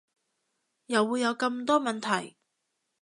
[0.87, 2.35] 又會有咁多問題